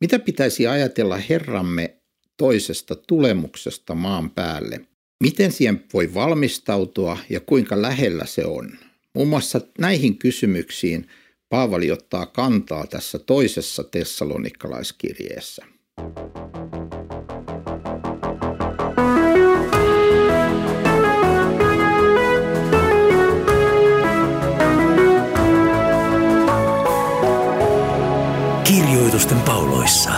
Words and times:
Mitä 0.00 0.18
pitäisi 0.18 0.66
ajatella 0.66 1.16
Herramme 1.16 1.96
toisesta 2.36 2.94
tulemuksesta 2.94 3.94
maan 3.94 4.30
päälle? 4.30 4.80
Miten 5.22 5.52
siihen 5.52 5.84
voi 5.92 6.14
valmistautua 6.14 7.18
ja 7.30 7.40
kuinka 7.40 7.82
lähellä 7.82 8.26
se 8.26 8.44
on? 8.44 8.70
Muun 9.14 9.28
muassa 9.28 9.60
näihin 9.78 10.18
kysymyksiin 10.18 11.08
Paavali 11.48 11.90
ottaa 11.90 12.26
kantaa 12.26 12.86
tässä 12.86 13.18
toisessa 13.18 13.84
tessalonikalaiskirjeessä. 13.84 15.64
Kirjoitusten 28.70 29.40
pauloissa. 29.40 30.10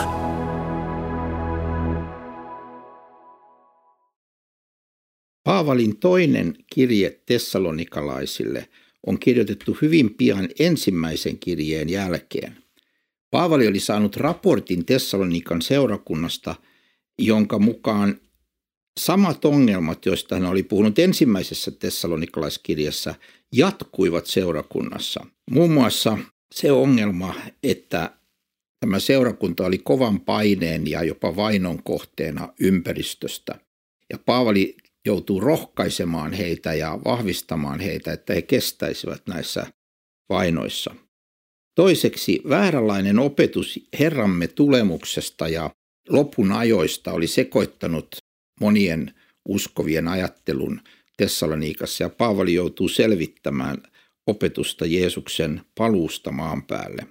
Paavalin 5.44 5.98
toinen 5.98 6.54
kirje 6.74 7.20
tessalonikalaisille 7.26 8.68
on 9.06 9.18
kirjoitettu 9.18 9.76
hyvin 9.82 10.14
pian 10.14 10.48
ensimmäisen 10.58 11.38
kirjeen 11.38 11.88
jälkeen. 11.88 12.56
Paavali 13.30 13.68
oli 13.68 13.80
saanut 13.80 14.16
raportin 14.16 14.86
Tessalonikan 14.86 15.62
seurakunnasta, 15.62 16.54
jonka 17.18 17.58
mukaan 17.58 18.20
samat 19.00 19.44
ongelmat, 19.44 20.06
joista 20.06 20.34
hän 20.34 20.44
oli 20.44 20.62
puhunut 20.62 20.98
ensimmäisessä 20.98 21.70
tessalonikalaiskirjassa, 21.70 23.14
jatkuivat 23.52 24.26
seurakunnassa. 24.26 25.26
Muun 25.50 25.70
muassa 25.70 26.18
se 26.54 26.72
ongelma, 26.72 27.34
että 27.62 28.21
Tämä 28.82 28.98
seurakunta 28.98 29.66
oli 29.66 29.78
kovan 29.78 30.20
paineen 30.20 30.90
ja 30.90 31.04
jopa 31.04 31.36
vainon 31.36 31.82
kohteena 31.82 32.52
ympäristöstä. 32.60 33.58
Ja 34.12 34.18
Paavali 34.18 34.76
joutuu 35.06 35.40
rohkaisemaan 35.40 36.32
heitä 36.32 36.74
ja 36.74 36.98
vahvistamaan 37.04 37.80
heitä, 37.80 38.12
että 38.12 38.34
he 38.34 38.42
kestäisivät 38.42 39.22
näissä 39.26 39.66
vainoissa. 40.28 40.94
Toiseksi 41.74 42.40
vääränlainen 42.48 43.18
opetus 43.18 43.80
Herramme 43.98 44.48
tulemuksesta 44.48 45.48
ja 45.48 45.70
lopun 46.08 46.52
ajoista 46.52 47.12
oli 47.12 47.26
sekoittanut 47.26 48.16
monien 48.60 49.14
uskovien 49.48 50.08
ajattelun 50.08 50.80
Tessaloniikassa 51.16 52.04
ja 52.04 52.08
Paavali 52.08 52.54
joutuu 52.54 52.88
selvittämään 52.88 53.82
opetusta 54.26 54.86
Jeesuksen 54.86 55.60
paluusta 55.78 56.30
maan 56.30 56.62
päälle. 56.62 57.06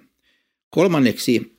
Kolmanneksi 0.70 1.51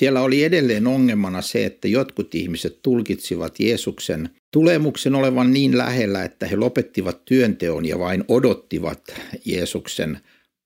siellä 0.00 0.22
oli 0.22 0.44
edelleen 0.44 0.86
ongelmana 0.86 1.42
se, 1.42 1.66
että 1.66 1.88
jotkut 1.88 2.34
ihmiset 2.34 2.82
tulkitsivat 2.82 3.60
Jeesuksen 3.60 4.30
tulemuksen 4.52 5.14
olevan 5.14 5.52
niin 5.52 5.78
lähellä, 5.78 6.24
että 6.24 6.46
he 6.46 6.56
lopettivat 6.56 7.24
työnteon 7.24 7.84
ja 7.84 7.98
vain 7.98 8.24
odottivat 8.28 9.14
Jeesuksen 9.44 10.20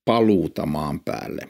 paluuta 0.04 0.66
maan 0.66 1.00
päälle. 1.00 1.48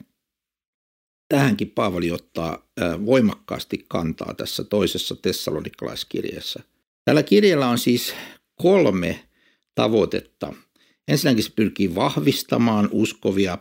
Tähänkin 1.28 1.70
Paavali 1.70 2.10
ottaa 2.10 2.68
voimakkaasti 3.06 3.84
kantaa 3.88 4.34
tässä 4.34 4.64
toisessa 4.64 5.16
tessalonikalaiskirjassa. 5.16 6.62
Tällä 7.04 7.22
kirjalla 7.22 7.66
on 7.66 7.78
siis 7.78 8.14
kolme 8.62 9.24
tavoitetta. 9.74 10.52
Ensinnäkin 11.08 11.44
se 11.44 11.50
pyrkii 11.56 11.94
vahvistamaan 11.94 12.88
uskovia 12.92 13.58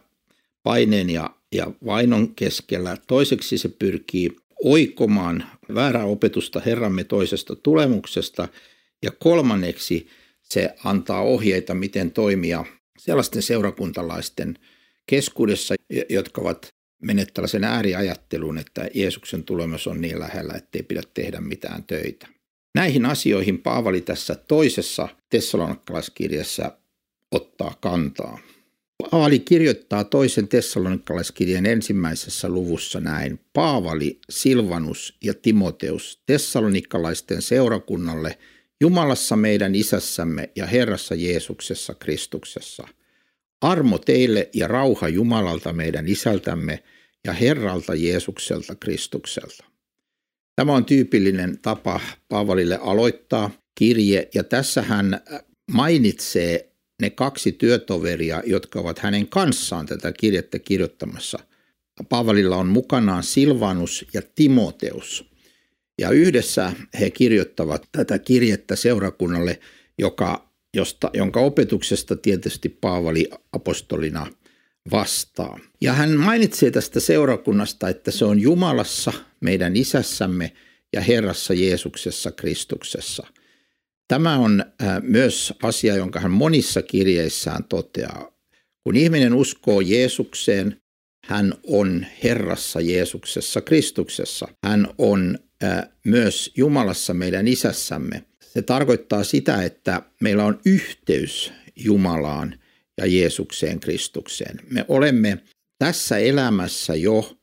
paineen 0.63 1.09
ja 1.09 1.30
ja 1.53 1.71
vainon 1.85 2.35
keskellä. 2.35 2.97
Toiseksi 3.07 3.57
se 3.57 3.69
pyrkii 3.69 4.35
oikomaan 4.63 5.45
väärää 5.73 6.05
opetusta 6.05 6.61
Herramme 6.65 7.03
toisesta 7.03 7.55
tulemuksesta. 7.55 8.47
Ja 9.03 9.11
kolmanneksi 9.11 10.07
se 10.43 10.75
antaa 10.83 11.21
ohjeita, 11.21 11.73
miten 11.73 12.11
toimia 12.11 12.65
sellaisten 12.97 13.42
seurakuntalaisten 13.42 14.59
keskuudessa, 15.05 15.75
jotka 16.09 16.42
ovat 16.42 16.67
menneet 17.02 17.33
tällaisen 17.33 17.63
ääriajatteluun, 17.63 18.58
että 18.58 18.89
Jeesuksen 18.93 19.43
tulemus 19.43 19.87
on 19.87 20.02
niin 20.02 20.19
lähellä, 20.19 20.53
ettei 20.53 20.83
pidä 20.83 21.02
tehdä 21.13 21.42
mitään 21.42 21.83
töitä. 21.83 22.27
Näihin 22.75 23.05
asioihin 23.05 23.59
Paavali 23.59 24.02
tässä 24.02 24.36
toisessa 24.36 25.09
tessalonikalaiskirjassa 25.30 26.77
ottaa 27.31 27.75
kantaa. 27.81 28.39
Paavali 29.13 29.39
kirjoittaa 29.39 30.03
toisen 30.03 30.47
tessalonikalaiskirjan 30.47 31.65
ensimmäisessä 31.65 32.49
luvussa 32.49 32.99
näin. 32.99 33.39
Paavali, 33.53 34.19
Silvanus 34.29 35.17
ja 35.23 35.33
Timoteus 35.33 36.21
tessalonikalaisten 36.25 37.41
seurakunnalle 37.41 38.37
Jumalassa 38.81 39.35
meidän 39.35 39.75
isässämme 39.75 40.49
ja 40.55 40.65
Herrassa 40.65 41.15
Jeesuksessa 41.15 41.93
Kristuksessa. 41.93 42.87
Armo 43.61 43.97
teille 43.97 44.49
ja 44.53 44.67
rauha 44.67 45.07
Jumalalta 45.07 45.73
meidän 45.73 46.07
isältämme 46.07 46.83
ja 47.27 47.33
Herralta 47.33 47.95
Jeesukselta 47.95 48.75
Kristukselta. 48.75 49.65
Tämä 50.55 50.73
on 50.73 50.85
tyypillinen 50.85 51.59
tapa 51.61 51.99
Paavalille 52.30 52.80
aloittaa 52.81 53.51
kirje 53.75 54.30
ja 54.33 54.43
tässä 54.43 54.81
hän 54.81 55.21
mainitsee 55.71 56.73
ne 57.03 57.09
kaksi 57.09 57.52
työtoveria, 57.52 58.43
jotka 58.45 58.80
ovat 58.80 58.99
hänen 58.99 59.27
kanssaan 59.27 59.86
tätä 59.86 60.11
kirjettä 60.11 60.59
kirjoittamassa. 60.59 61.39
Paavalilla 62.09 62.58
on 62.58 62.67
mukanaan 62.67 63.23
Silvanus 63.23 64.05
ja 64.14 64.21
Timoteus. 64.36 65.25
Ja 65.99 66.09
yhdessä 66.09 66.73
he 66.99 67.09
kirjoittavat 67.09 67.89
tätä 67.92 68.19
kirjettä 68.19 68.75
seurakunnalle, 68.75 69.59
joka, 69.99 70.49
josta, 70.73 71.09
jonka 71.13 71.39
opetuksesta 71.39 72.15
tietysti 72.15 72.69
Paavali 72.69 73.30
apostolina 73.53 74.27
vastaa. 74.92 75.59
Ja 75.81 75.93
hän 75.93 76.11
mainitsee 76.11 76.71
tästä 76.71 76.99
seurakunnasta, 76.99 77.89
että 77.89 78.11
se 78.11 78.25
on 78.25 78.39
Jumalassa, 78.39 79.13
meidän 79.39 79.75
isässämme 79.75 80.53
ja 80.93 81.02
Herrassa 81.02 81.53
Jeesuksessa 81.53 82.31
Kristuksessa– 82.31 83.27
Tämä 84.13 84.37
on 84.37 84.65
äh, 84.83 85.01
myös 85.01 85.53
asia, 85.63 85.95
jonka 85.95 86.19
hän 86.19 86.31
monissa 86.31 86.81
kirjeissään 86.81 87.63
toteaa. 87.63 88.31
Kun 88.83 88.95
ihminen 88.95 89.33
uskoo 89.33 89.81
Jeesukseen, 89.81 90.81
hän 91.25 91.53
on 91.67 92.05
Herrassa 92.23 92.81
Jeesuksessa 92.81 93.61
Kristuksessa. 93.61 94.47
Hän 94.63 94.87
on 94.97 95.39
äh, 95.63 95.89
myös 96.05 96.51
Jumalassa 96.57 97.13
meidän 97.13 97.47
isässämme. 97.47 98.23
Se 98.41 98.61
tarkoittaa 98.61 99.23
sitä, 99.23 99.63
että 99.63 100.01
meillä 100.21 100.45
on 100.45 100.59
yhteys 100.65 101.53
Jumalaan 101.75 102.59
ja 102.97 103.05
Jeesukseen 103.05 103.80
Kristukseen. 103.80 104.59
Me 104.69 104.85
olemme 104.87 105.37
tässä 105.80 106.17
elämässä 106.17 106.95
jo 106.95 107.37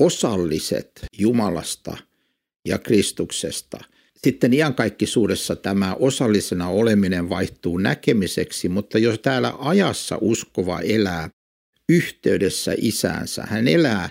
osalliset 0.00 0.90
Jumalasta 1.18 1.96
ja 2.68 2.78
Kristuksesta– 2.78 3.78
sitten 4.26 4.54
iankaikkisuudessa 4.54 5.56
tämä 5.56 5.94
osallisena 5.94 6.68
oleminen 6.68 7.28
vaihtuu 7.28 7.78
näkemiseksi, 7.78 8.68
mutta 8.68 8.98
jos 8.98 9.18
täällä 9.18 9.54
ajassa 9.58 10.18
uskova 10.20 10.80
elää 10.80 11.30
yhteydessä 11.88 12.74
isäänsä, 12.78 13.42
hän 13.46 13.68
elää 13.68 14.10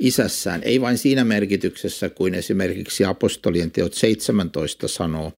isässään, 0.00 0.62
ei 0.62 0.80
vain 0.80 0.98
siinä 0.98 1.24
merkityksessä 1.24 2.10
kuin 2.10 2.34
esimerkiksi 2.34 3.04
apostolien 3.04 3.70
teot 3.70 3.94
17 3.94 4.88
sanoo, 4.88 5.32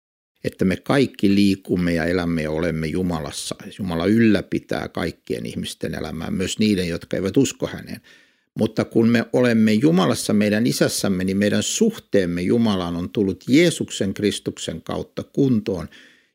että 0.44 0.66
me 0.66 0.78
kaikki 0.78 1.36
liikumme 1.36 1.94
ja 1.94 2.06
elämme 2.06 2.42
ja 2.42 2.52
olemme 2.52 2.88
Jumalassa. 2.88 3.56
Jumala 3.80 4.06
ylläpitää 4.06 4.88
kaikkien 4.88 5.46
ihmisten 5.46 5.96
elämää, 5.96 6.32
myös 6.32 6.60
niiden, 6.60 6.88
jotka 6.88 7.18
eivät 7.18 7.38
usko 7.38 7.68
häneen. 7.68 8.02
Mutta 8.60 8.86
kun 8.86 9.10
me 9.10 9.26
olemme 9.34 9.74
Jumalassa 9.74 10.34
meidän 10.34 10.68
isässämme, 10.68 11.24
niin 11.24 11.38
meidän 11.38 11.64
suhteemme 11.64 12.42
Jumalaan 12.42 12.96
on 12.96 13.10
tullut 13.10 13.44
Jeesuksen 13.48 14.14
Kristuksen 14.14 14.82
kautta 14.82 15.24
kuntoon 15.24 15.90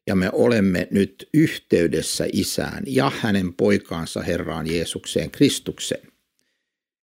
ja 0.06 0.14
me 0.14 0.30
olemme 0.32 0.88
nyt 0.90 1.28
yhteydessä 1.34 2.26
isään 2.32 2.82
ja 2.86 3.12
hänen 3.20 3.54
poikaansa 3.54 4.22
Herraan 4.22 4.66
Jeesukseen 4.66 5.30
Kristukseen. 5.30 6.08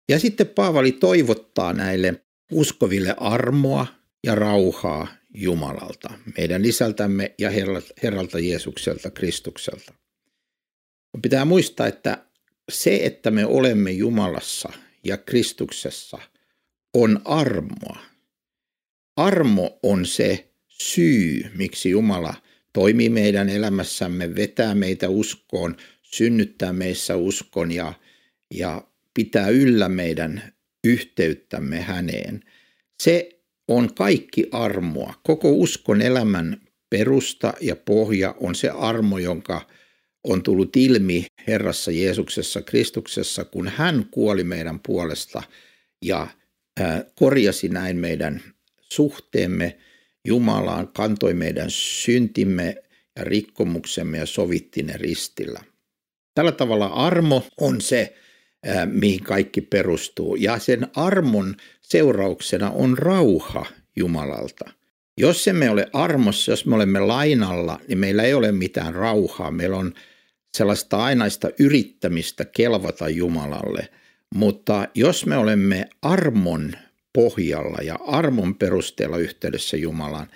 Ja 0.09 0.19
sitten 0.19 0.49
Paavali 0.49 0.93
toivottaa 0.93 1.73
näille 1.73 2.23
uskoville 2.53 3.15
armoa 3.17 3.87
ja 4.25 4.35
rauhaa 4.35 5.07
Jumalalta, 5.35 6.11
meidän 6.39 6.65
isältämme 6.65 7.35
ja 7.39 7.51
Herralta 8.03 8.39
Jeesukselta 8.39 9.11
Kristukselta. 9.11 9.93
Pitää 11.23 11.45
muistaa, 11.45 11.87
että 11.87 12.25
se, 12.73 13.01
että 13.03 13.31
me 13.31 13.47
olemme 13.47 13.91
Jumalassa– 13.91 14.73
ja 15.07 15.17
Kristuksessa 15.17 16.19
on 16.95 17.21
armoa. 17.25 17.99
Armo 19.17 19.79
on 19.83 20.07
se 20.07 20.51
syy, 20.69 21.51
miksi 21.55 21.91
Jumala 21.91 22.35
toimii 22.73 23.09
meidän 23.09 23.49
elämässämme, 23.49 24.35
vetää 24.35 24.75
meitä 24.75 25.09
uskoon, 25.09 25.77
synnyttää 26.03 26.73
meissä 26.73 27.17
uskon 27.17 27.73
ja, 27.73 27.93
ja 28.55 28.83
pitää 29.15 29.49
yllä 29.49 29.89
meidän 29.89 30.53
yhteyttämme 30.85 31.81
häneen. 31.81 32.41
Se 33.03 33.29
on 33.69 33.95
kaikki 33.95 34.49
armoa. 34.53 35.15
Koko 35.23 35.51
uskon 35.51 36.03
elämän 36.03 36.61
perusta 36.91 37.55
ja 37.61 37.77
pohja 37.77 38.35
on 38.41 38.55
se 38.55 38.69
armo, 38.69 39.19
jonka 39.19 39.67
on 40.29 40.43
tullut 40.43 40.77
ilmi 40.77 41.27
Herrassa 41.47 41.91
Jeesuksessa 41.91 42.63
Kristuksessa, 42.63 43.45
kun 43.45 43.69
hän 43.69 44.07
kuoli 44.11 44.45
meidän 44.45 44.81
puolesta 44.87 45.43
ja 46.03 46.27
korjasi 47.15 47.69
näin 47.69 47.97
meidän 47.97 48.43
suhteemme 48.79 49.77
Jumalaan, 50.25 50.89
kantoi 50.89 51.35
meidän 51.35 51.71
syntimme 51.71 52.77
ja 53.17 53.25
rikkomuksemme 53.25 54.19
ja 54.19 54.27
sovitti 54.27 54.83
ne 54.83 54.97
ristillä. 54.97 55.61
Tällä 56.35 56.53
tavalla 56.53 56.87
armo 56.87 57.47
on 57.61 57.81
se, 57.81 58.17
mihin 58.93 59.23
kaikki 59.23 59.61
perustuu. 59.61 60.37
Ja 60.37 60.59
sen 60.59 60.87
armon 60.97 61.57
seurauksena 61.83 62.71
on 62.71 62.99
rauha 62.99 63.67
Jumalalta. 63.97 64.71
Jos 65.19 65.49
emme 65.49 65.71
ole 65.71 65.87
armossa, 65.93 66.53
jos 66.53 66.67
me 66.67 66.75
olemme 66.75 67.01
lainalla, 67.01 67.81
niin 67.89 67.99
meillä 67.99 68.23
ei 68.23 68.35
ole 68.35 68.53
mitään 68.53 68.95
rauhaa. 68.95 69.51
Meillä 69.51 69.77
on 69.77 69.95
sellaista 70.57 70.97
ainaista 70.97 71.51
yrittämistä 71.59 72.45
kelvata 72.45 73.09
Jumalalle. 73.09 73.89
Mutta 74.35 74.89
jos 74.95 75.27
me 75.27 75.37
olemme 75.37 75.89
armon 76.03 76.73
pohjalla 77.13 77.79
ja 77.83 77.99
armon 78.07 78.55
perusteella 78.55 79.19
yhteydessä 79.19 79.77
Jumalaan, 79.77 80.27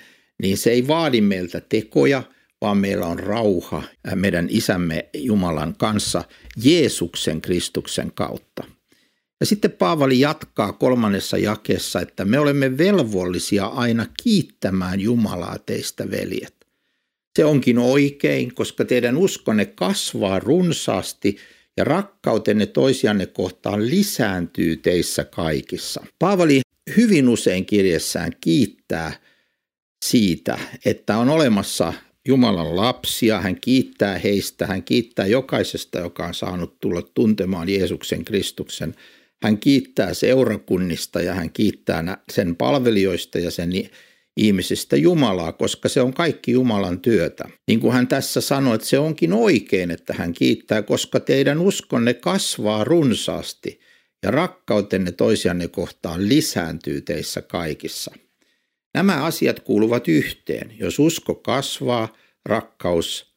niin 0.43 0.59
se 0.59 0.71
ei 0.71 0.87
vaadi 0.87 1.21
meiltä 1.21 1.61
tekoja, 1.61 2.23
vaan 2.61 2.79
meillä 2.79 3.07
on 3.07 3.19
rauha 3.19 3.83
meidän 4.15 4.47
isämme 4.51 5.09
Jumalan 5.15 5.75
kanssa 5.79 6.25
Jeesuksen 6.65 7.41
Kristuksen 7.41 8.13
kautta. 8.15 8.65
Ja 9.41 9.47
sitten 9.47 9.73
Paavali 9.73 10.21
jatkaa 10.21 10.73
kolmannessa 10.73 11.39
jakessa, 11.39 12.01
että 12.01 12.25
me 12.25 12.39
olemme 12.39 12.79
velvollisia 12.79 13.67
aina 13.67 14.07
kiittämään 14.23 15.01
Jumalaa 15.01 15.59
teistä 15.59 16.11
veljet. 16.11 16.60
Se 17.37 17.45
onkin 17.45 17.79
oikein, 17.79 18.55
koska 18.55 18.85
teidän 18.85 19.17
uskonne 19.17 19.67
kasvaa 19.67 20.39
runsaasti 20.39 21.37
ja 21.77 21.85
rakkautenne 21.85 22.67
toisianne 22.67 23.27
kohtaan 23.27 23.87
lisääntyy 23.87 24.77
teissä 24.77 25.25
kaikissa. 25.25 26.07
Paavali 26.19 26.61
hyvin 26.97 27.29
usein 27.29 27.67
kirjessään 27.67 28.33
kiittää 28.41 29.13
siitä, 30.05 30.59
että 30.85 31.19
on 31.19 31.29
olemassa 31.29 31.93
Jumalan 32.29 32.77
lapsia, 32.77 33.41
hän 33.41 33.61
kiittää 33.61 34.19
heistä, 34.19 34.67
hän 34.67 34.83
kiittää 34.83 35.27
jokaisesta, 35.27 35.99
joka 35.99 36.27
on 36.27 36.35
saanut 36.35 36.81
tulla 36.81 37.03
tuntemaan 37.03 37.69
Jeesuksen 37.69 38.25
Kristuksen. 38.25 38.95
Hän 39.43 39.59
kiittää 39.59 40.15
seurakunnista 40.15 41.23
ja 41.23 41.35
hän 41.35 41.51
kiittää 41.51 42.19
sen 42.33 42.57
palvelijoista 42.57 43.39
ja 43.39 43.51
sen 43.51 43.73
ihmisistä 44.41 44.97
Jumalaa, 44.97 45.53
koska 45.53 45.89
se 45.89 46.01
on 46.01 46.15
kaikki 46.15 46.53
Jumalan 46.53 47.01
työtä. 47.01 47.45
Niin 47.69 47.81
kuin 47.81 47.93
hän 47.93 48.09
tässä 48.09 48.41
sanoi, 48.41 48.75
että 48.75 48.87
se 48.87 48.99
onkin 48.99 49.33
oikein, 49.33 49.91
että 49.91 50.15
hän 50.15 50.33
kiittää, 50.33 50.83
koska 50.83 51.21
teidän 51.21 51.59
uskonne 51.59 52.15
kasvaa 52.15 52.85
runsaasti 52.85 53.81
ja 54.23 54.31
rakkautenne 54.31 55.13
toisianne 55.13 55.69
kohtaan 55.69 56.29
lisääntyy 56.29 57.01
teissä 57.01 57.43
kaikissa. 57.43 58.15
Nämä 58.95 59.25
asiat 59.25 59.61
kuuluvat 59.61 60.09
yhteen. 60.09 60.75
Jos 60.79 60.99
usko 60.99 61.35
kasvaa, 61.35 62.17
rakkaus 62.45 63.35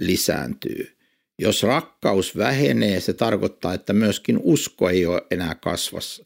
lisääntyy. 0.00 0.96
Jos 1.38 1.62
rakkaus 1.62 2.36
vähenee, 2.36 3.00
se 3.00 3.12
tarkoittaa, 3.12 3.74
että 3.74 3.92
myöskin 3.92 4.38
usko 4.42 4.88
ei 4.88 5.06
ole 5.06 5.22
enää 5.30 5.56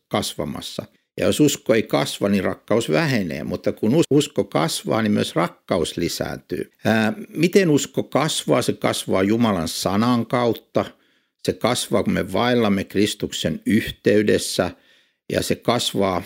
kasvamassa. 0.08 0.86
Ja 1.20 1.26
jos 1.26 1.40
usko 1.40 1.74
ei 1.74 1.82
kasva, 1.82 2.28
niin 2.28 2.44
rakkaus 2.44 2.90
vähenee, 2.90 3.44
mutta 3.44 3.72
kun 3.72 4.02
usko 4.10 4.44
kasvaa, 4.44 5.02
niin 5.02 5.12
myös 5.12 5.36
rakkaus 5.36 5.96
lisääntyy. 5.96 6.70
Ää, 6.84 7.12
miten 7.28 7.70
usko 7.70 8.02
kasvaa? 8.02 8.62
Se 8.62 8.72
kasvaa 8.72 9.22
Jumalan 9.22 9.68
sanan 9.68 10.26
kautta. 10.26 10.84
Se 11.44 11.52
kasvaa, 11.52 12.02
kun 12.02 12.12
me 12.12 12.32
vaillamme 12.32 12.84
Kristuksen 12.84 13.60
yhteydessä 13.66 14.70
ja 15.32 15.42
se 15.42 15.56
kasvaa, 15.56 16.22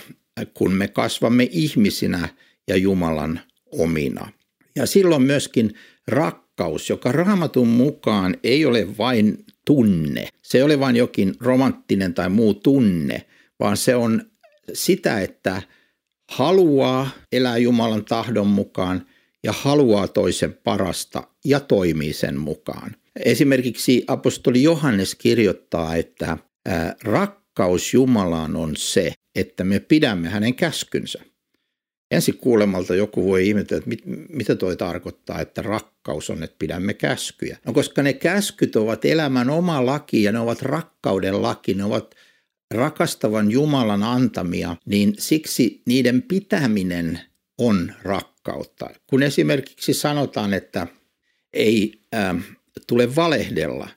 kun 0.54 0.72
me 0.72 0.88
kasvamme 0.88 1.48
ihmisinä 1.50 2.28
ja 2.68 2.76
Jumalan 2.76 3.40
omina. 3.72 4.28
Ja 4.76 4.86
silloin 4.86 5.22
myöskin 5.22 5.74
rakkaus, 6.08 6.90
joka 6.90 7.12
raamatun 7.12 7.68
mukaan 7.68 8.36
ei 8.42 8.66
ole 8.66 8.98
vain 8.98 9.44
tunne. 9.64 10.28
Se 10.42 10.58
ei 10.58 10.62
ole 10.62 10.80
vain 10.80 10.96
jokin 10.96 11.34
romanttinen 11.40 12.14
tai 12.14 12.28
muu 12.28 12.54
tunne, 12.54 13.26
vaan 13.60 13.76
se 13.76 13.96
on 13.96 14.22
sitä, 14.72 15.20
että 15.20 15.62
haluaa 16.30 17.10
elää 17.32 17.58
Jumalan 17.58 18.04
tahdon 18.04 18.46
mukaan 18.46 19.06
ja 19.44 19.52
haluaa 19.52 20.08
toisen 20.08 20.54
parasta 20.54 21.22
ja 21.44 21.60
toimii 21.60 22.12
sen 22.12 22.38
mukaan. 22.38 22.96
Esimerkiksi 23.24 24.04
apostoli 24.06 24.62
Johannes 24.62 25.14
kirjoittaa, 25.14 25.96
että 25.96 26.38
rakkaus 27.04 27.94
Jumalaan 27.94 28.56
on 28.56 28.76
se, 28.76 29.12
että 29.34 29.64
me 29.64 29.80
pidämme 29.80 30.28
hänen 30.28 30.54
käskynsä. 30.54 31.22
Ensi 32.10 32.32
kuulemalta 32.32 32.94
joku 32.94 33.28
voi 33.28 33.48
ihmetellä, 33.48 33.78
että 33.78 33.88
mit, 33.88 34.02
mitä 34.28 34.56
toi 34.56 34.76
tarkoittaa, 34.76 35.40
että 35.40 35.62
rakkaus 35.62 36.30
on, 36.30 36.42
että 36.42 36.56
pidämme 36.58 36.94
käskyjä. 36.94 37.58
No 37.66 37.72
koska 37.72 38.02
ne 38.02 38.12
käskyt 38.12 38.76
ovat 38.76 39.04
elämän 39.04 39.50
oma 39.50 39.86
laki 39.86 40.22
ja 40.22 40.32
ne 40.32 40.38
ovat 40.38 40.62
rakkauden 40.62 41.42
laki, 41.42 41.74
ne 41.74 41.84
ovat 41.84 42.14
rakastavan 42.74 43.50
Jumalan 43.50 44.02
antamia, 44.02 44.76
niin 44.86 45.14
siksi 45.18 45.82
niiden 45.86 46.22
pitäminen 46.22 47.20
on 47.58 47.92
rakkautta. 48.02 48.90
Kun 49.06 49.22
esimerkiksi 49.22 49.94
sanotaan, 49.94 50.54
että 50.54 50.86
ei 51.52 52.00
äh, 52.14 52.36
tule 52.86 53.16
valehdella, 53.16 53.88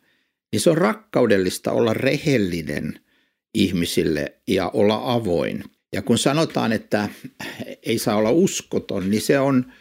niin 0.52 0.60
se 0.60 0.70
on 0.70 0.78
rakkaudellista 0.78 1.72
olla 1.72 1.94
rehellinen 1.94 3.00
ihmisille 3.54 4.34
ja 4.48 4.70
olla 4.74 5.02
avoin. 5.14 5.64
Ja 5.94 6.02
kun 6.02 6.18
sanotaan, 6.18 6.72
että 6.72 7.10
ei 7.84 8.00
saa 8.00 8.16
olla 8.16 8.32
uskoton, 8.32 9.10
niin 9.10 9.22
se 9.22 9.40
on 9.40 9.74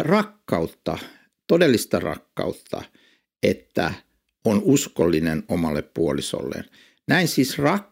rakkautta, 0.00 0.98
todellista 1.46 2.00
rakkautta, 2.00 2.82
että 3.42 3.94
on 4.44 4.62
uskollinen 4.64 5.42
omalle 5.48 5.82
puolisolleen. 5.82 6.64
Näin 7.08 7.28
siis 7.28 7.58
rakkaus 7.58 7.91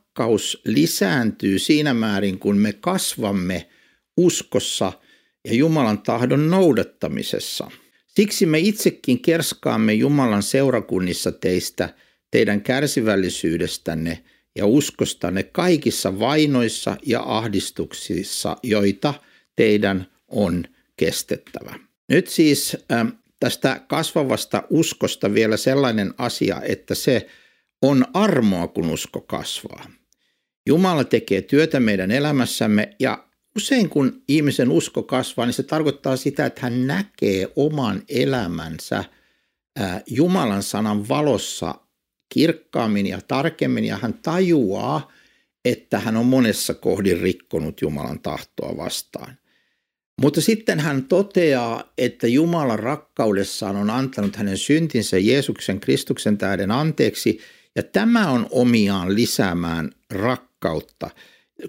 lisääntyy 0.65 1.59
siinä 1.59 1.95
määrin, 1.95 2.39
kun 2.39 2.57
me 2.57 2.73
kasvamme 2.73 3.69
uskossa 4.17 4.93
ja 5.45 5.55
Jumalan 5.55 5.99
tahdon 5.99 6.51
noudattamisessa. 6.51 7.71
Siksi 8.07 8.47
me 8.47 8.59
itsekin 8.59 9.23
kerskaamme 9.23 9.95
Jumalan 9.95 10.43
seurakunnissa 10.43 11.33
teistä, 11.33 11.95
teidän 12.31 12.61
kärsivällisyydestänne– 12.61 14.19
ja 14.57 14.67
uskostanne 14.67 15.43
kaikissa 15.43 16.19
vainoissa 16.19 16.97
ja 17.07 17.23
ahdistuksissa, 17.27 18.57
joita 18.63 19.15
teidän 19.57 20.07
on 20.29 20.65
kestettävä. 20.97 21.79
Nyt 22.09 22.29
siis 22.29 22.77
äh, 22.93 23.07
tästä 23.41 23.81
kasvavasta 23.89 24.63
uskosta 24.71 25.35
vielä 25.35 25.57
sellainen 25.57 26.15
asia, 26.19 26.61
että 26.63 26.95
se 26.95 27.27
on 27.83 28.05
armoa, 28.15 28.69
kun 28.69 28.91
usko 28.91 29.21
kasvaa. 29.21 29.91
Jumala 30.67 31.05
tekee 31.05 31.43
työtä 31.43 31.81
meidän 31.81 32.11
elämässämme 32.11 32.97
ja 33.01 33.25
usein 33.57 33.89
kun 33.89 34.23
ihmisen 34.29 34.71
usko 34.71 35.03
kasvaa, 35.03 35.47
niin 35.47 35.55
se 35.55 35.63
tarkoittaa 35.63 36.17
sitä, 36.17 36.47
että 36.47 36.61
hän 36.61 36.87
näkee 36.87 37.53
oman 37.57 38.03
elämänsä 38.09 39.05
Jumalan 40.07 40.63
sanan 40.63 41.09
valossa 41.09 41.75
kirkkaammin 42.35 43.07
ja 43.07 43.21
tarkemmin 43.29 43.85
ja 43.85 43.97
hän 43.97 44.15
tajuaa, 44.15 45.13
että 45.65 45.99
hän 45.99 46.17
on 46.17 46.27
monessa 46.27 46.75
kohdin 46.75 47.21
rikkonut 47.21 47.83
Jumalan 47.83 48.21
tahtoa 48.21 48.77
vastaan. 48.77 49.37
Mutta 50.23 50.41
sitten 50.41 50.81
hän 50.81 51.05
toteaa, 51.05 51.93
että 51.99 52.27
Jumalan 52.27 52.79
rakkaudessaan 52.79 53.77
on 53.77 53.91
antanut 53.91 54.37
hänen 54.37 54.59
syntinsä 54.59 55.19
Jeesuksen 55.19 55.81
Kristuksen 55.81 56.39
tähden 56.39 56.71
anteeksi, 56.71 57.41
ja 57.77 57.83
tämä 57.83 58.31
on 58.31 58.47
omiaan 58.51 59.15
lisäämään 59.15 59.91
rakkautta. 60.11 60.50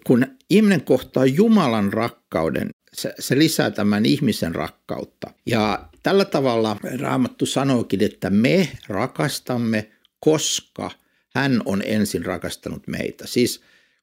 Kun 0.03 0.25
ihminen 0.49 0.81
kohtaa 0.81 1.25
Jumalan 1.25 1.93
rakkauden, 1.93 2.69
se, 2.93 3.13
se 3.19 3.39
lisää 3.39 3.71
tämän 3.71 4.05
ihmisen 4.05 4.55
rakkautta. 4.55 5.33
Ja 5.45 5.89
tällä 6.03 6.25
tavalla 6.25 6.77
Raamattu 6.99 7.45
sanookin, 7.45 8.03
että 8.03 8.29
me 8.29 8.69
rakastamme 8.87 9.91
koska 10.25 10.91
hän 11.35 11.61
on 11.65 11.81
ensin 11.85 12.25
rakastanut 12.25 12.87
meitä. 12.87 13.27
Siis 13.27 13.61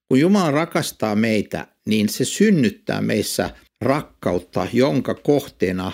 kun 0.09 0.21
Jumala 0.21 0.51
rakastaa 0.51 1.17
meitä, 1.17 1.67
niin 1.87 2.09
se 2.09 2.25
synnyttää 2.25 3.01
meissä 3.01 3.51
rakkautta, 3.81 4.67
jonka 4.73 5.15
kohteena 5.15 5.93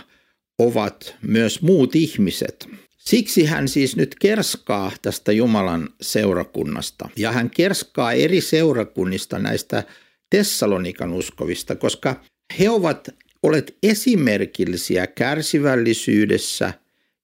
ovat 0.58 1.16
myös 1.22 1.62
muut 1.62 1.94
ihmiset. 1.94 2.68
Siksi 3.08 3.44
hän 3.44 3.68
siis 3.68 3.96
nyt 3.96 4.14
kerskaa 4.20 4.92
tästä 5.02 5.32
Jumalan 5.32 5.88
seurakunnasta. 6.00 7.08
Ja 7.16 7.32
hän 7.32 7.50
kerskaa 7.50 8.12
eri 8.12 8.40
seurakunnista 8.40 9.38
näistä 9.38 9.84
Tessalonikan 10.30 11.12
uskovista, 11.12 11.76
koska 11.76 12.24
he 12.58 12.70
ovat 12.70 13.08
olleet 13.42 13.76
esimerkillisiä 13.82 15.06
kärsivällisyydessä 15.06 16.72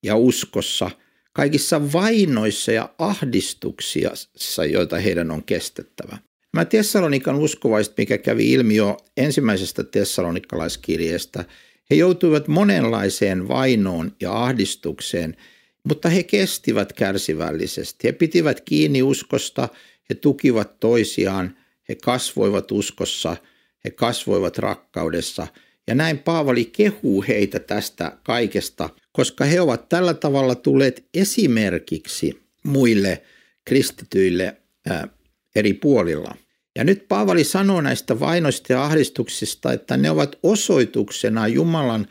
ja 0.02 0.16
uskossa 0.16 0.90
kaikissa 1.32 1.92
vainoissa 1.92 2.72
ja 2.72 2.94
ahdistuksissa, 2.98 4.64
joita 4.64 4.98
heidän 4.98 5.30
on 5.30 5.44
kestettävä. 5.44 6.18
Mä 6.52 6.64
Tessalonikan 6.64 7.36
uskovaiset, 7.36 7.94
mikä 7.96 8.18
kävi 8.18 8.52
ilmi 8.52 8.76
jo 8.76 8.96
ensimmäisestä 9.16 9.84
tessalonikalaiskirjeestä, 9.84 11.44
he 11.90 11.94
joutuivat 11.94 12.48
monenlaiseen 12.48 13.48
vainoon 13.48 14.12
ja 14.20 14.32
ahdistukseen, 14.32 15.36
mutta 15.84 16.08
he 16.08 16.22
kestivät 16.22 16.92
kärsivällisesti. 16.92 18.08
He 18.08 18.12
pitivät 18.12 18.60
kiinni 18.60 19.02
uskosta, 19.02 19.68
he 20.10 20.14
tukivat 20.14 20.80
toisiaan, 20.80 21.56
he 21.88 21.94
kasvoivat 21.94 22.72
uskossa, 22.72 23.36
he 23.84 23.90
kasvoivat 23.90 24.58
rakkaudessa. 24.58 25.46
Ja 25.86 25.94
näin 25.94 26.18
Paavali 26.18 26.64
kehuu 26.64 27.24
heitä 27.28 27.60
tästä 27.60 28.18
kaikesta, 28.22 28.90
koska 29.12 29.44
he 29.44 29.60
ovat 29.60 29.88
tällä 29.88 30.14
tavalla 30.14 30.54
tulleet 30.54 31.04
esimerkiksi 31.14 32.42
muille 32.64 33.22
kristityille 33.64 34.56
ää, 34.88 35.08
eri 35.56 35.72
puolilla. 35.72 36.36
Ja 36.76 36.84
nyt 36.84 37.08
Paavali 37.08 37.44
sanoo 37.44 37.80
näistä 37.80 38.20
vainoista 38.20 38.72
ja 38.72 38.84
ahdistuksista, 38.84 39.72
että 39.72 39.96
ne 39.96 40.10
ovat 40.10 40.38
osoituksena 40.42 41.48
Jumalan 41.48 42.06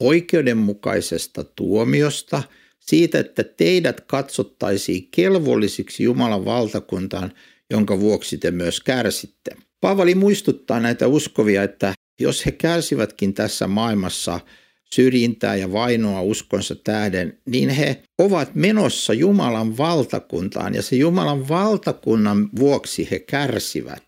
oikeudenmukaisesta 0.00 1.44
tuomiosta, 1.44 2.42
siitä, 2.86 3.18
että 3.18 3.44
teidät 3.44 4.00
katsottaisiin 4.00 5.08
kelvollisiksi 5.10 6.02
Jumalan 6.02 6.44
valtakuntaan, 6.44 7.32
jonka 7.70 8.00
vuoksi 8.00 8.38
te 8.38 8.50
myös 8.50 8.80
kärsitte. 8.80 9.56
Paavali 9.80 10.14
muistuttaa 10.14 10.80
näitä 10.80 11.06
uskovia, 11.06 11.62
että 11.62 11.94
jos 12.20 12.46
he 12.46 12.52
kärsivätkin 12.52 13.34
tässä 13.34 13.66
maailmassa– 13.66 14.40
syrjintää 14.92 15.56
ja 15.56 15.72
vainoa 15.72 16.22
uskonsa 16.22 16.74
tähden, 16.74 17.38
niin 17.46 17.68
he 17.68 18.02
ovat 18.18 18.54
menossa 18.54 19.12
Jumalan 19.12 19.76
valtakuntaan 19.78 20.74
ja 20.74 20.82
se 20.82 20.96
Jumalan 20.96 21.48
valtakunnan 21.48 22.48
vuoksi 22.58 23.08
he 23.10 23.18
kärsivät. 23.18 24.02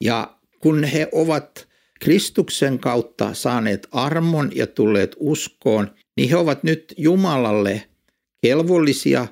Ja 0.00 0.36
kun 0.58 0.84
he 0.84 1.08
ovat 1.12 1.68
Kristuksen 2.00 2.78
kautta 2.78 3.34
saaneet 3.34 3.88
armon 3.92 4.50
ja 4.54 4.66
tulleet 4.66 5.16
uskoon, 5.18 5.90
niin 6.16 6.28
he 6.28 6.36
ovat 6.36 6.64
nyt 6.64 6.94
Jumalalle 6.96 7.82
kelvollisia 8.42 9.26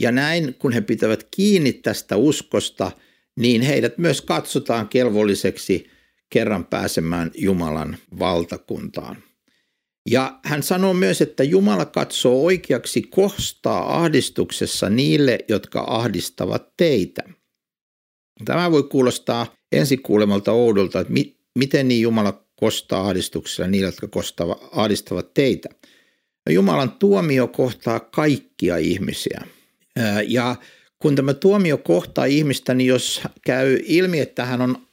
ja 0.00 0.12
näin 0.12 0.54
kun 0.58 0.72
he 0.72 0.80
pitävät 0.80 1.28
kiinni 1.30 1.72
tästä 1.72 2.16
uskosta, 2.16 2.92
niin 3.36 3.62
heidät 3.62 3.98
myös 3.98 4.20
katsotaan 4.20 4.88
kelvolliseksi 4.88 5.90
kerran 6.30 6.64
pääsemään 6.64 7.30
Jumalan 7.34 7.96
valtakuntaan. 8.18 9.22
Ja 10.10 10.40
hän 10.44 10.62
sanoo 10.62 10.94
myös, 10.94 11.22
että 11.22 11.44
Jumala 11.44 11.84
katsoo 11.84 12.44
oikeaksi 12.44 13.02
kostaa 13.02 14.00
ahdistuksessa 14.00 14.90
niille, 14.90 15.38
jotka 15.48 15.84
ahdistavat 15.88 16.76
teitä. 16.76 17.22
Tämä 18.44 18.70
voi 18.70 18.82
kuulostaa 18.82 19.54
ensikuulemalta 19.72 20.52
oudolta, 20.52 21.00
että 21.00 21.12
mi- 21.12 21.36
miten 21.58 21.88
niin 21.88 22.02
Jumala 22.02 22.46
kostaa 22.56 23.00
ahdistuksessa 23.06 23.66
niille, 23.66 23.88
jotka 23.88 24.08
kostava, 24.08 24.68
ahdistavat 24.72 25.34
teitä. 25.34 25.68
Jumalan 26.50 26.92
tuomio 26.92 27.48
kohtaa 27.48 28.00
kaikkia 28.00 28.76
ihmisiä. 28.76 29.40
Ja 30.28 30.56
kun 30.98 31.16
tämä 31.16 31.34
tuomio 31.34 31.78
kohtaa 31.78 32.24
ihmistä, 32.24 32.74
niin 32.74 32.86
jos 32.88 33.22
käy 33.42 33.78
ilmi, 33.84 34.20
että 34.20 34.44
hän 34.44 34.60
on 34.60 34.86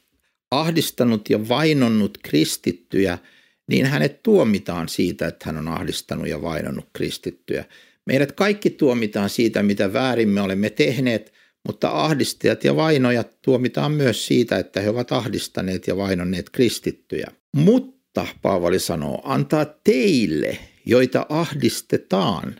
ahdistanut 0.50 1.30
ja 1.30 1.48
vainonnut 1.48 2.18
kristittyjä– 2.22 3.18
niin 3.72 3.86
hänet 3.86 4.22
tuomitaan 4.22 4.88
siitä, 4.88 5.26
että 5.26 5.46
hän 5.46 5.58
on 5.58 5.68
ahdistanut 5.68 6.28
ja 6.28 6.42
vainonnut 6.42 6.88
kristittyjä. 6.92 7.64
Meidät 8.06 8.32
kaikki 8.32 8.70
tuomitaan 8.70 9.30
siitä, 9.30 9.62
mitä 9.62 9.92
väärin 9.92 10.28
me 10.28 10.40
olemme 10.40 10.70
tehneet, 10.70 11.32
mutta 11.66 11.90
ahdistajat 11.90 12.64
ja 12.64 12.76
vainojat 12.76 13.42
tuomitaan 13.42 13.92
myös 13.92 14.26
siitä, 14.26 14.58
että 14.58 14.80
he 14.80 14.90
ovat 14.90 15.12
ahdistaneet 15.12 15.86
ja 15.86 15.96
vainonneet 15.96 16.50
kristittyjä. 16.50 17.26
Mutta, 17.56 18.26
Paavali 18.42 18.78
sanoo, 18.78 19.20
antaa 19.24 19.64
teille, 19.84 20.58
joita 20.84 21.26
ahdistetaan, 21.28 22.56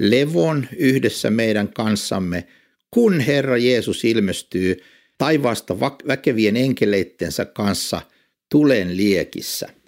levon 0.00 0.66
yhdessä 0.76 1.30
meidän 1.30 1.72
kanssamme, 1.72 2.46
kun 2.90 3.20
Herra 3.20 3.56
Jeesus 3.56 4.04
ilmestyy 4.04 4.82
taivaasta 5.18 5.80
väkevien 5.80 6.56
enkeleittensä 6.56 7.44
kanssa 7.44 8.02
tulen 8.50 8.96
liekissä– 8.96 9.68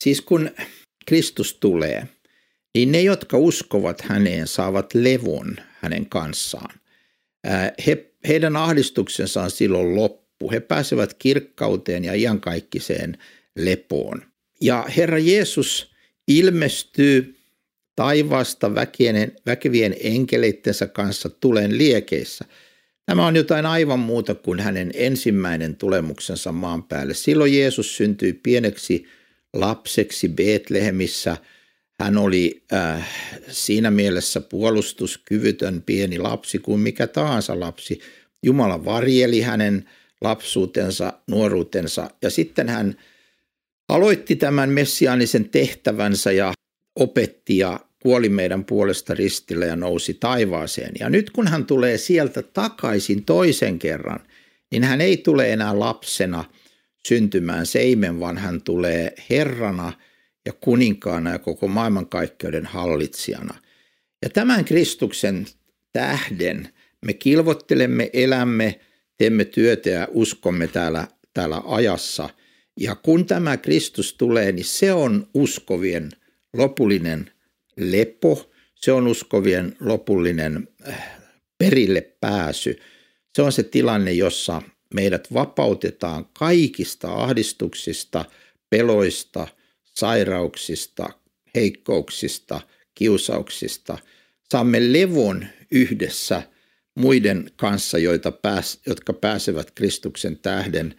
Siis 0.00 0.20
kun 0.20 0.50
Kristus 1.06 1.54
tulee, 1.54 2.08
niin 2.74 2.92
ne, 2.92 3.02
jotka 3.02 3.38
uskovat 3.38 4.00
häneen, 4.00 4.46
saavat 4.46 4.94
levon 4.94 5.56
hänen 5.80 6.06
kanssaan. 6.06 6.74
He, 7.86 8.12
heidän 8.28 8.56
ahdistuksensa 8.56 9.42
on 9.42 9.50
silloin 9.50 9.96
loppu. 9.96 10.50
He 10.50 10.60
pääsevät 10.60 11.14
kirkkauteen 11.14 12.04
ja 12.04 12.14
iankaikkiseen 12.14 13.18
lepoon. 13.56 14.22
Ja 14.60 14.84
Herra 14.96 15.18
Jeesus 15.18 15.92
ilmestyy 16.28 17.36
taivaasta 17.96 18.74
väkien, 18.74 19.32
väkevien 19.46 19.96
enkeleittensä 20.00 20.86
kanssa 20.86 21.28
tulen 21.28 21.78
liekeissä. 21.78 22.44
Tämä 23.06 23.26
on 23.26 23.36
jotain 23.36 23.66
aivan 23.66 23.98
muuta 23.98 24.34
kuin 24.34 24.60
hänen 24.60 24.90
ensimmäinen 24.94 25.76
tulemuksensa 25.76 26.52
maan 26.52 26.82
päälle. 26.82 27.14
Silloin 27.14 27.58
Jeesus 27.58 27.96
syntyi 27.96 28.32
pieneksi 28.32 29.06
lapseksi 29.52 30.28
Betlehemissä. 30.28 31.36
Hän 32.00 32.16
oli 32.16 32.62
äh, 32.72 33.08
siinä 33.48 33.90
mielessä 33.90 34.40
puolustuskyvytön 34.40 35.82
pieni 35.82 36.18
lapsi 36.18 36.58
kuin 36.58 36.80
mikä 36.80 37.06
tahansa 37.06 37.60
lapsi. 37.60 38.00
Jumala 38.42 38.84
varjeli 38.84 39.40
hänen 39.40 39.88
lapsuutensa, 40.20 41.12
nuoruutensa 41.26 42.10
ja 42.22 42.30
sitten 42.30 42.68
hän 42.68 42.96
aloitti 43.88 44.36
tämän 44.36 44.70
messiaanisen 44.70 45.48
tehtävänsä 45.48 46.32
ja 46.32 46.52
opetti 46.96 47.58
ja 47.58 47.80
kuoli 48.02 48.28
meidän 48.28 48.64
puolesta 48.64 49.14
ristillä 49.14 49.66
ja 49.66 49.76
nousi 49.76 50.14
taivaaseen. 50.14 50.92
Ja 51.00 51.10
nyt 51.10 51.30
kun 51.30 51.48
hän 51.48 51.66
tulee 51.66 51.98
sieltä 51.98 52.42
takaisin 52.42 53.24
toisen 53.24 53.78
kerran, 53.78 54.20
niin 54.70 54.84
hän 54.84 55.00
ei 55.00 55.16
tule 55.16 55.52
enää 55.52 55.78
lapsena– 55.78 56.44
syntymään 57.06 57.66
seimen, 57.66 58.20
vaan 58.20 58.38
hän 58.38 58.62
tulee 58.62 59.14
Herrana 59.30 59.92
ja 60.46 60.52
kuninkaana 60.52 61.30
ja 61.30 61.38
koko 61.38 61.68
maailmankaikkeuden 61.68 62.66
hallitsijana. 62.66 63.54
Ja 64.22 64.30
tämän 64.30 64.64
Kristuksen 64.64 65.46
tähden 65.92 66.68
me 67.06 67.12
kilvottelemme, 67.12 68.10
elämme, 68.12 68.80
teemme 69.16 69.44
työtä 69.44 69.90
ja 69.90 70.08
uskomme 70.10 70.66
täällä, 70.66 71.08
täällä 71.34 71.62
ajassa. 71.66 72.30
Ja 72.80 72.94
kun 72.94 73.26
tämä 73.26 73.56
Kristus 73.56 74.14
tulee, 74.14 74.52
niin 74.52 74.64
se 74.64 74.92
on 74.92 75.28
uskovien 75.34 76.10
lopullinen 76.52 77.30
lepo, 77.76 78.50
se 78.74 78.92
on 78.92 79.06
uskovien 79.06 79.76
lopullinen 79.80 80.68
äh, 80.88 81.10
perille 81.58 82.00
pääsy. 82.20 82.80
Se 83.34 83.42
on 83.42 83.52
se 83.52 83.62
tilanne, 83.62 84.12
jossa 84.12 84.62
meidät 84.94 85.34
vapautetaan 85.34 86.26
kaikista 86.38 87.12
ahdistuksista, 87.12 88.24
peloista, 88.70 89.48
sairauksista, 89.84 91.08
heikkouksista, 91.54 92.60
kiusauksista. 92.94 93.98
Saamme 94.50 94.92
levon 94.92 95.46
yhdessä 95.70 96.42
muiden 96.94 97.50
kanssa, 97.56 97.98
joita 97.98 98.32
pääs, 98.32 98.80
jotka 98.86 99.12
pääsevät 99.12 99.70
Kristuksen 99.70 100.38
tähden 100.38 100.94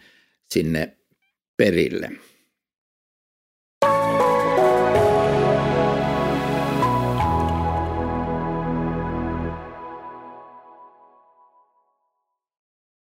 sinne 0.50 0.97
perille. 1.58 2.10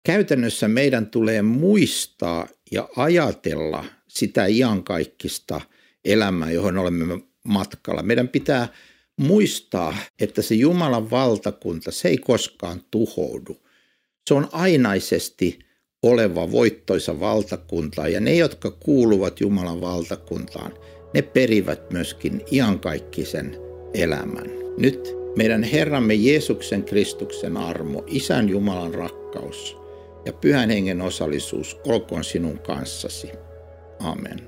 Käytännössä 0.06 0.68
meidän 0.68 1.06
tulee 1.06 1.42
muistaa 1.42 2.48
ja 2.72 2.88
ajatella 2.96 3.84
sitä 4.08 4.46
iankaikkista 4.46 5.60
elämää, 6.04 6.50
johon 6.50 6.78
olemme 6.78 7.20
matkalla. 7.44 8.02
Meidän 8.02 8.28
pitää 8.28 8.68
muistaa, 9.16 9.96
että 10.20 10.42
se 10.42 10.54
Jumalan 10.54 11.10
valtakunta, 11.10 11.90
se 11.90 12.08
ei 12.08 12.18
koskaan 12.18 12.82
tuhoudu. 12.90 13.66
Se 14.26 14.34
on 14.34 14.48
ainaisesti 14.52 15.58
oleva 16.02 16.52
voittoisa 16.52 17.20
valtakunta 17.20 18.08
ja 18.08 18.20
ne, 18.20 18.34
jotka 18.34 18.70
kuuluvat 18.70 19.40
Jumalan 19.40 19.80
valtakuntaan, 19.80 20.72
ne 21.14 21.22
perivät 21.22 21.90
myöskin 21.90 22.42
iankaikkisen 22.52 23.56
elämän. 23.94 24.46
Nyt 24.78 25.16
meidän 25.36 25.62
Herramme 25.62 26.14
Jeesuksen 26.14 26.84
Kristuksen 26.84 27.56
armo, 27.56 28.04
Isän 28.06 28.48
Jumalan 28.48 28.94
rakkaus– 28.94 29.76
ja 30.24 30.32
pyhän 30.32 30.70
hengen 30.70 31.00
osallisuus 31.00 31.78
olkoon 31.86 32.24
sinun 32.24 32.58
kanssasi. 32.58 33.30
Amen. 33.98 34.38